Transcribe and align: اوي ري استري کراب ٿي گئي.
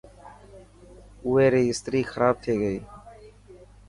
اوي 1.25 1.45
ري 1.53 1.63
استري 1.71 2.01
کراب 2.11 2.35
ٿي 2.43 2.53
گئي. 2.61 2.79